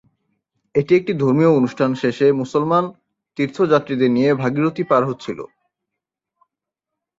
[0.75, 2.71] এটি একটি ধর্মীয় অনুষ্ঠান শেষে মুসলিম
[3.37, 5.39] তীর্থযাত্রীদের নিয়ে ভাগীরথী পার হচ্ছিল।